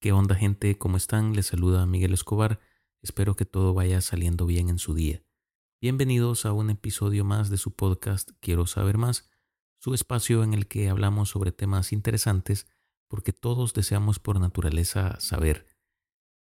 [0.00, 0.78] ¿Qué onda gente?
[0.78, 1.34] ¿Cómo están?
[1.34, 2.60] Les saluda Miguel Escobar.
[3.02, 5.24] Espero que todo vaya saliendo bien en su día.
[5.80, 9.28] Bienvenidos a un episodio más de su podcast Quiero saber más,
[9.80, 12.68] su espacio en el que hablamos sobre temas interesantes
[13.08, 15.66] porque todos deseamos por naturaleza saber.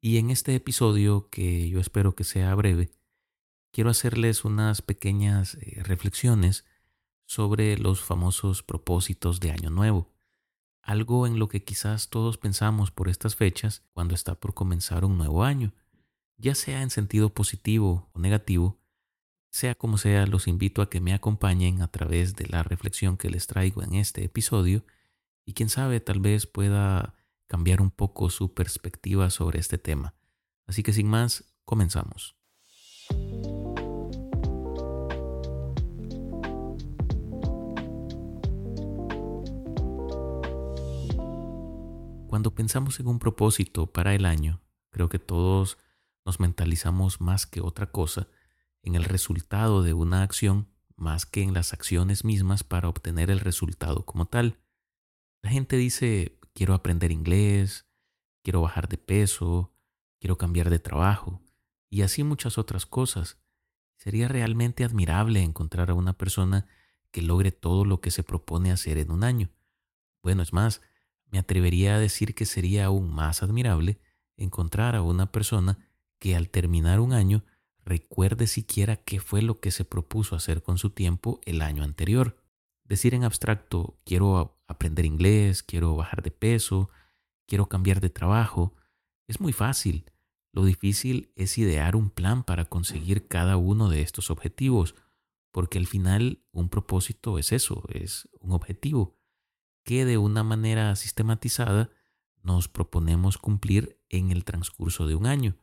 [0.00, 2.92] Y en este episodio, que yo espero que sea breve,
[3.72, 6.66] quiero hacerles unas pequeñas eh, reflexiones
[7.26, 10.19] sobre los famosos propósitos de Año Nuevo
[10.82, 15.18] algo en lo que quizás todos pensamos por estas fechas cuando está por comenzar un
[15.18, 15.72] nuevo año,
[16.36, 18.80] ya sea en sentido positivo o negativo,
[19.50, 23.30] sea como sea, los invito a que me acompañen a través de la reflexión que
[23.30, 24.84] les traigo en este episodio
[25.44, 27.14] y quién sabe, tal vez pueda
[27.46, 30.14] cambiar un poco su perspectiva sobre este tema.
[30.66, 32.36] Así que sin más, comenzamos.
[42.40, 45.76] Cuando pensamos en un propósito para el año, creo que todos
[46.24, 48.28] nos mentalizamos más que otra cosa
[48.82, 50.66] en el resultado de una acción
[50.96, 54.58] más que en las acciones mismas para obtener el resultado como tal.
[55.42, 57.84] La gente dice, quiero aprender inglés,
[58.42, 59.74] quiero bajar de peso,
[60.18, 61.42] quiero cambiar de trabajo
[61.90, 63.36] y así muchas otras cosas.
[63.98, 66.66] Sería realmente admirable encontrar a una persona
[67.10, 69.50] que logre todo lo que se propone hacer en un año.
[70.22, 70.80] Bueno, es más,
[71.30, 73.98] me atrevería a decir que sería aún más admirable
[74.36, 75.78] encontrar a una persona
[76.18, 77.44] que al terminar un año
[77.84, 82.36] recuerde siquiera qué fue lo que se propuso hacer con su tiempo el año anterior.
[82.84, 86.90] Decir en abstracto, quiero aprender inglés, quiero bajar de peso,
[87.46, 88.74] quiero cambiar de trabajo,
[89.28, 90.10] es muy fácil.
[90.52, 94.96] Lo difícil es idear un plan para conseguir cada uno de estos objetivos,
[95.52, 99.19] porque al final un propósito es eso, es un objetivo
[99.90, 101.90] que de una manera sistematizada
[102.44, 105.56] nos proponemos cumplir en el transcurso de un año.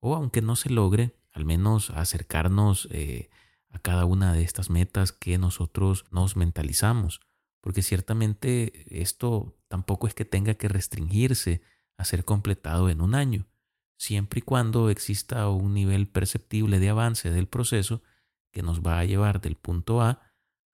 [0.00, 3.30] O aunque no se logre, al menos acercarnos eh,
[3.70, 7.20] a cada una de estas metas que nosotros nos mentalizamos.
[7.60, 11.62] Porque ciertamente esto tampoco es que tenga que restringirse
[11.96, 13.46] a ser completado en un año,
[13.96, 18.02] siempre y cuando exista un nivel perceptible de avance del proceso
[18.50, 20.20] que nos va a llevar del punto A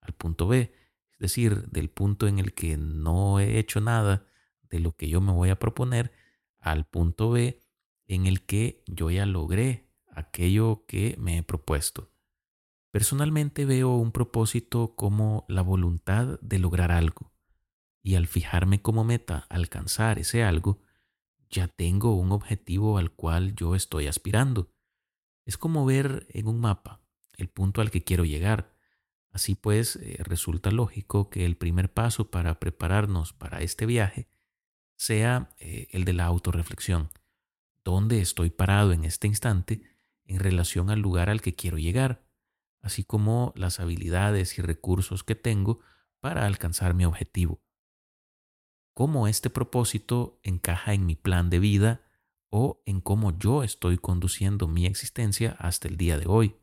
[0.00, 0.72] al punto B
[1.14, 4.26] es decir, del punto en el que no he hecho nada
[4.62, 6.12] de lo que yo me voy a proponer,
[6.58, 7.60] al punto B
[8.06, 12.10] en el que yo ya logré aquello que me he propuesto.
[12.90, 17.32] Personalmente veo un propósito como la voluntad de lograr algo,
[18.02, 20.80] y al fijarme como meta alcanzar ese algo,
[21.50, 24.72] ya tengo un objetivo al cual yo estoy aspirando.
[25.44, 27.00] Es como ver en un mapa
[27.36, 28.73] el punto al que quiero llegar
[29.34, 34.28] Así pues, eh, resulta lógico que el primer paso para prepararnos para este viaje
[34.96, 37.10] sea eh, el de la autorreflexión.
[37.84, 39.82] ¿Dónde estoy parado en este instante
[40.24, 42.24] en relación al lugar al que quiero llegar?
[42.80, 45.80] Así como las habilidades y recursos que tengo
[46.20, 47.60] para alcanzar mi objetivo.
[48.94, 52.02] ¿Cómo este propósito encaja en mi plan de vida
[52.50, 56.54] o en cómo yo estoy conduciendo mi existencia hasta el día de hoy?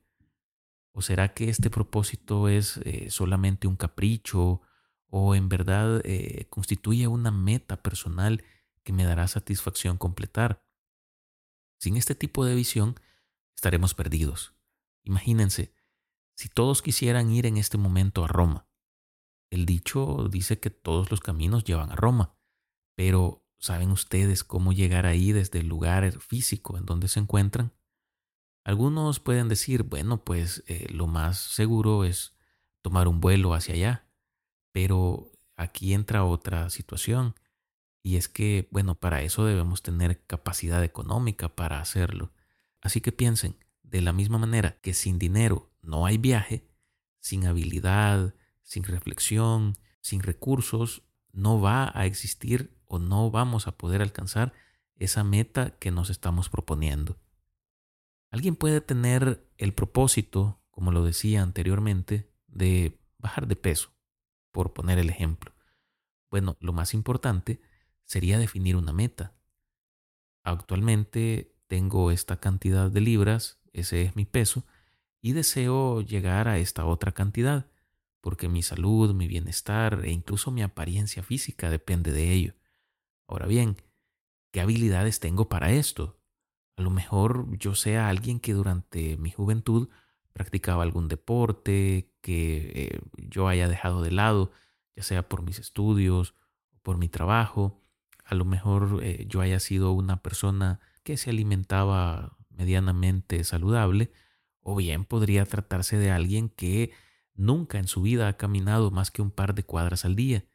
[0.94, 4.62] ¿O será que este propósito es eh, solamente un capricho
[5.08, 8.44] o en verdad eh, constituye una meta personal
[8.84, 10.66] que me dará satisfacción completar?
[11.80, 13.00] Sin este tipo de visión
[13.56, 14.54] estaremos perdidos.
[15.04, 15.74] Imagínense,
[16.36, 18.68] si todos quisieran ir en este momento a Roma.
[19.50, 22.38] El dicho dice que todos los caminos llevan a Roma,
[22.96, 27.74] pero ¿saben ustedes cómo llegar ahí desde el lugar físico en donde se encuentran?
[28.64, 32.36] Algunos pueden decir, bueno, pues eh, lo más seguro es
[32.82, 34.08] tomar un vuelo hacia allá,
[34.72, 37.36] pero aquí entra otra situación
[38.04, 42.32] y es que, bueno, para eso debemos tener capacidad económica para hacerlo.
[42.82, 46.68] Así que piensen, de la misma manera que sin dinero no hay viaje,
[47.20, 48.34] sin habilidad,
[48.64, 54.54] sin reflexión, sin recursos, no va a existir o no vamos a poder alcanzar
[54.96, 57.18] esa meta que nos estamos proponiendo.
[58.32, 63.94] Alguien puede tener el propósito, como lo decía anteriormente, de bajar de peso,
[64.52, 65.54] por poner el ejemplo.
[66.30, 67.62] Bueno, lo más importante
[68.06, 69.36] sería definir una meta.
[70.44, 74.66] Actualmente tengo esta cantidad de libras, ese es mi peso,
[75.22, 77.70] y deseo llegar a esta otra cantidad,
[78.22, 82.54] porque mi salud, mi bienestar e incluso mi apariencia física depende de ello.
[83.28, 83.76] Ahora bien,
[84.52, 86.21] ¿qué habilidades tengo para esto?
[86.82, 89.90] A lo mejor yo sea alguien que durante mi juventud
[90.34, 94.52] practicaba algún deporte que eh, yo haya dejado de lado,
[94.96, 96.34] ya sea por mis estudios
[96.72, 97.80] o por mi trabajo.
[98.26, 104.12] a lo mejor eh, yo haya sido una persona que se alimentaba medianamente saludable,
[104.62, 106.92] o bien podría tratarse de alguien que
[107.36, 110.46] nunca en su vida ha caminado más que un par de cuadras al día,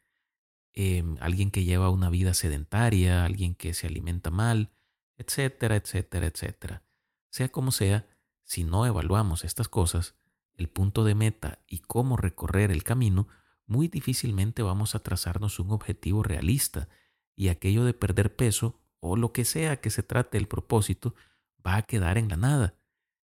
[0.73, 4.71] em, alguien que lleva una vida sedentaria, alguien que se alimenta mal,
[5.17, 6.83] etcétera, etcétera, etcétera.
[7.29, 8.07] Sea como sea,
[8.43, 10.15] si no evaluamos estas cosas,
[10.55, 13.27] el punto de meta y cómo recorrer el camino,
[13.65, 16.87] muy difícilmente vamos a trazarnos un objetivo realista
[17.35, 21.13] y aquello de perder peso o lo que sea que se trate el propósito
[21.65, 22.75] va a quedar en la nada,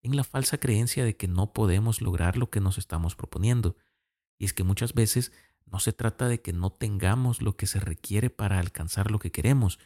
[0.01, 3.75] en la falsa creencia de que no podemos lograr lo que nos estamos proponiendo.
[4.37, 5.33] Y es que muchas veces
[5.65, 9.31] no se trata de que no tengamos lo que se requiere para alcanzar lo que
[9.31, 9.79] queremos,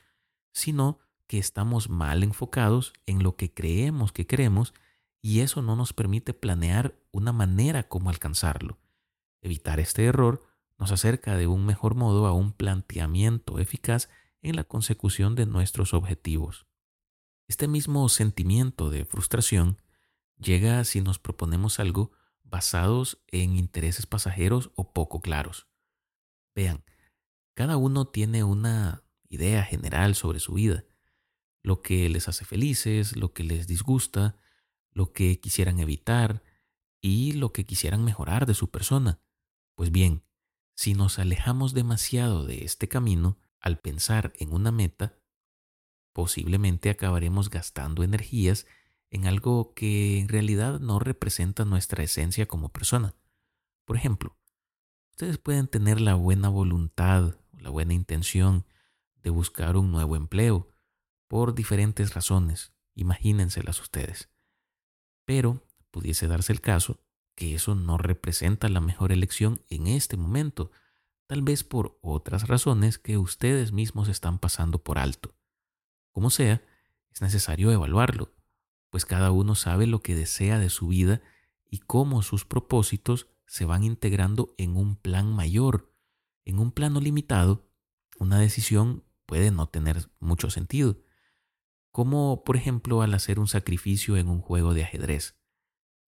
[0.51, 0.99] sino
[1.31, 4.73] que estamos mal enfocados en lo que creemos que queremos
[5.21, 8.79] y eso no nos permite planear una manera como alcanzarlo.
[9.41, 10.43] Evitar este error
[10.77, 14.09] nos acerca de un mejor modo a un planteamiento eficaz
[14.41, 16.67] en la consecución de nuestros objetivos.
[17.47, 19.81] Este mismo sentimiento de frustración
[20.37, 22.11] llega si nos proponemos algo
[22.43, 25.65] basados en intereses pasajeros o poco claros.
[26.53, 26.83] Vean,
[27.53, 30.83] cada uno tiene una idea general sobre su vida,
[31.63, 34.35] lo que les hace felices, lo que les disgusta,
[34.91, 36.43] lo que quisieran evitar
[37.01, 39.19] y lo que quisieran mejorar de su persona.
[39.75, 40.23] Pues bien,
[40.75, 45.17] si nos alejamos demasiado de este camino al pensar en una meta,
[46.13, 48.65] posiblemente acabaremos gastando energías
[49.09, 53.13] en algo que en realidad no representa nuestra esencia como persona.
[53.85, 54.37] Por ejemplo,
[55.11, 58.65] ustedes pueden tener la buena voluntad o la buena intención
[59.21, 60.70] de buscar un nuevo empleo
[61.31, 64.27] por diferentes razones, imagínenselas ustedes.
[65.23, 66.99] Pero pudiese darse el caso
[67.35, 70.71] que eso no representa la mejor elección en este momento,
[71.27, 75.33] tal vez por otras razones que ustedes mismos están pasando por alto.
[76.11, 76.61] Como sea,
[77.13, 78.33] es necesario evaluarlo,
[78.89, 81.21] pues cada uno sabe lo que desea de su vida
[81.63, 85.95] y cómo sus propósitos se van integrando en un plan mayor.
[86.43, 87.71] En un plano limitado,
[88.19, 90.97] una decisión puede no tener mucho sentido,
[91.91, 95.37] como por ejemplo al hacer un sacrificio en un juego de ajedrez.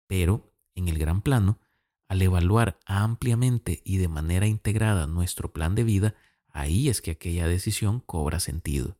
[0.07, 1.59] Pero, en el gran plano,
[2.07, 6.15] al evaluar ampliamente y de manera integrada nuestro plan de vida,
[6.47, 8.97] ahí es que aquella decisión cobra sentido.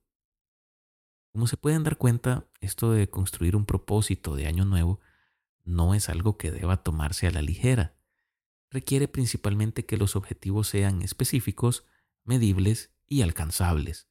[1.32, 5.00] Como se pueden dar cuenta, esto de construir un propósito de año nuevo
[5.64, 7.96] no es algo que deba tomarse a la ligera.
[8.72, 11.86] Requiere principalmente que los objetivos sean específicos,
[12.24, 14.08] medibles y alcanzables.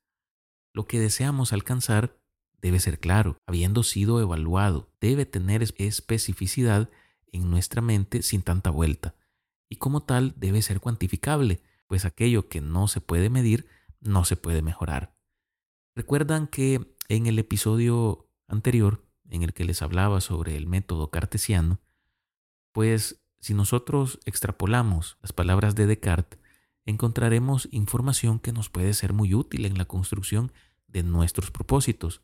[0.73, 2.19] Lo que deseamos alcanzar
[2.61, 6.91] debe ser claro, habiendo sido evaluado, debe tener especificidad
[7.33, 9.15] en nuestra mente sin tanta vuelta,
[9.69, 13.67] y como tal debe ser cuantificable, pues aquello que no se puede medir
[14.01, 15.15] no se puede mejorar.
[15.95, 21.81] Recuerdan que en el episodio anterior, en el que les hablaba sobre el método cartesiano,
[22.73, 26.39] pues si nosotros extrapolamos las palabras de Descartes,
[26.87, 30.53] encontraremos información que nos puede ser muy útil en la construcción
[30.87, 32.23] de nuestros propósitos.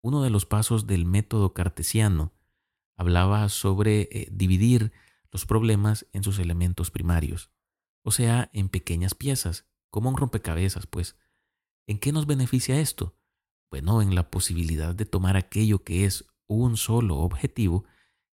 [0.00, 2.32] Uno de los pasos del método cartesiano
[2.96, 4.92] hablaba sobre eh, dividir
[5.30, 7.50] los problemas en sus elementos primarios,
[8.02, 11.16] o sea, en pequeñas piezas, como un rompecabezas, pues.
[11.86, 13.16] ¿En qué nos beneficia esto?
[13.70, 17.84] Bueno, en la posibilidad de tomar aquello que es un solo objetivo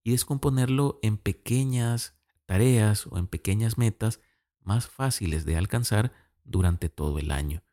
[0.03, 2.15] y descomponerlo en pequeñas
[2.45, 4.21] tareas o en pequeñas metas
[4.59, 7.63] más fáciles de alcanzar durante todo el año.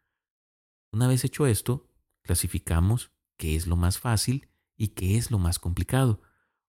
[0.93, 1.89] Una vez hecho esto,
[2.23, 6.21] clasificamos qué es lo más fácil y qué es lo más complicado,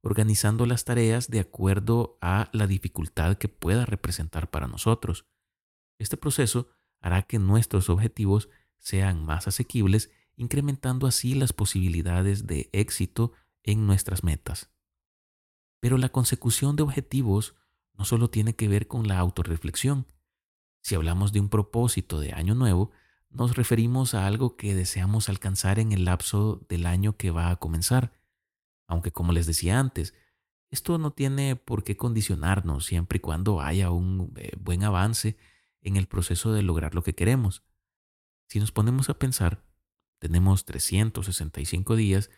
[0.02, 5.26] organizando las tareas de acuerdo a la dificultad que pueda representar para nosotros.
[6.00, 6.70] Este proceso
[7.02, 8.48] hará que nuestros objetivos
[8.78, 14.72] sean más asequibles incrementando así las posibilidades de éxito en nuestras metas.
[15.82, 17.54] Pero la consecución de objetivos
[17.96, 20.08] no solo tiene que ver con la autorreflexión.
[20.82, 22.92] Si hablamos de un propósito de año nuevo,
[23.32, 27.56] nos referimos a algo que deseamos alcanzar en el lapso del año que va a
[27.56, 28.14] comenzar.
[28.88, 30.14] Aunque como les decía antes,
[30.70, 35.38] esto no tiene por qué condicionarnos siempre y cuando haya un eh, buen avance
[35.82, 37.64] en el proceso de lograr lo que queremos.
[38.48, 39.64] Si nos ponemos a pensar,
[40.20, 42.30] tenemos 365 días,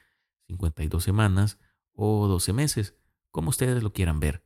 [0.47, 1.59] 52 semanas
[1.91, 2.95] o 12 meses,
[3.31, 4.45] como ustedes lo quieran ver.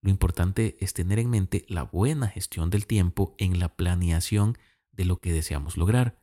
[0.00, 4.56] Lo importante es tener en mente la buena gestión del tiempo en la planeación
[4.98, 6.20] de lo que deseamos lograr.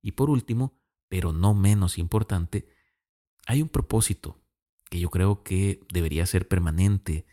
[0.00, 2.66] Y por último, pero no menos importante,
[3.46, 4.40] hay un propósito
[4.88, 7.26] que yo creo que debería ser permanente.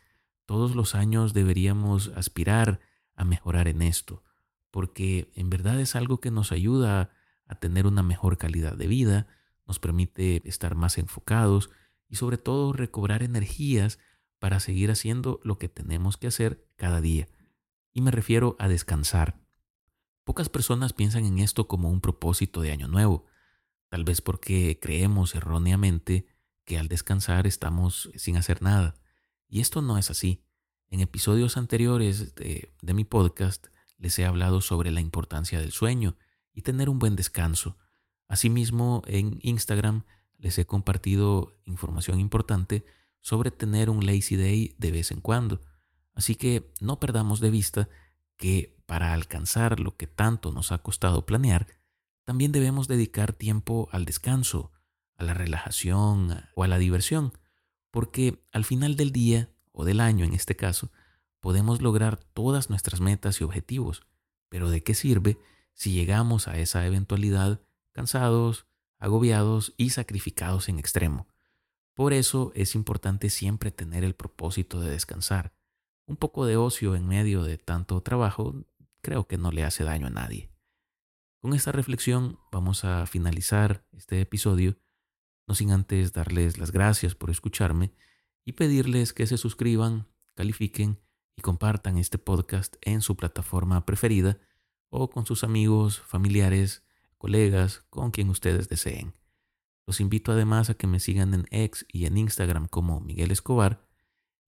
[0.46, 2.82] Todos los años deberíamos aspirar
[3.16, 4.24] a mejorar en esto,
[4.72, 7.12] porque en verdad es algo que nos ayuda
[7.46, 9.28] a tener una mejor calidad de vida,
[9.68, 11.70] nos permite estar más enfocados
[12.08, 14.00] y sobre todo recobrar energías
[14.40, 17.28] para seguir haciendo lo que tenemos que hacer cada día.
[17.94, 19.49] Y me refiero a descansar.
[20.30, 23.26] Pocas personas piensan en esto como un propósito de año nuevo,
[23.88, 26.28] tal vez porque creemos erróneamente
[26.66, 28.94] que al descansar estamos sin hacer nada.
[29.48, 30.44] Y esto no es así.
[30.92, 36.16] En episodios anteriores de, mi podcast les he hablado sobre la importancia del sueño
[36.54, 37.80] y tener un buen descanso.
[38.28, 40.04] Asimismo, en Instagram
[40.38, 42.86] les he compartido información importante
[43.20, 45.60] sobre tener un lazy day de vez en cuando.
[46.14, 47.90] Así que no perdamos de vista
[48.40, 51.68] que para alcanzar lo que tanto nos ha costado planear,
[52.24, 54.72] también debemos dedicar tiempo al descanso,
[55.18, 57.34] a la relajación o a la diversión,
[57.92, 60.90] porque al final del día, o del año en este caso,
[61.42, 64.08] podemos lograr todas nuestras metas y objetivos,
[64.48, 65.38] pero ¿de qué sirve
[65.74, 68.68] si llegamos a esa eventualidad cansados,
[69.00, 71.28] agobiados y sacrificados en extremo?
[71.94, 75.59] Por eso es importante siempre tener el propósito de descansar.
[76.10, 78.56] Un poco de ocio en medio de tanto trabajo
[79.02, 80.50] creo que no le hace daño a nadie.
[81.40, 84.76] Con esta reflexión vamos a finalizar este episodio,
[85.48, 87.94] no sin antes darles las gracias por escucharme
[88.44, 91.00] y pedirles que se suscriban, califiquen
[91.36, 94.40] y compartan este podcast en su plataforma preferida
[94.90, 96.82] o con sus amigos, familiares,
[97.20, 99.14] colegas, con quien ustedes deseen.
[99.86, 103.88] Los invito además a que me sigan en X y en Instagram como Miguel Escobar.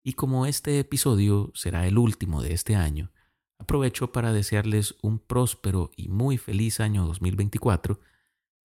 [0.04, 3.12] Y como este episodio será el último de este año,
[3.60, 8.00] aprovecho para desearles un próspero y muy feliz año 2024,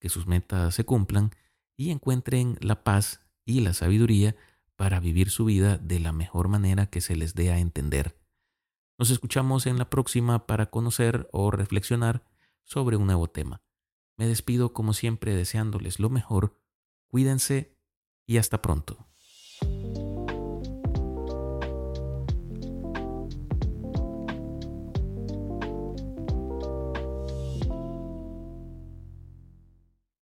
[0.01, 1.31] que sus metas se cumplan
[1.77, 4.37] y encuentren la paz y la sabiduría
[4.77, 8.19] para vivir su vida de la mejor manera que se les dé a entender.
[8.99, 12.25] Nos escuchamos en la próxima para conocer o reflexionar
[12.63, 13.63] sobre un nuevo tema.
[14.17, 16.59] Me despido como siempre deseándoles lo mejor
[17.09, 17.77] Cuídense
[18.27, 19.06] y hasta pronto.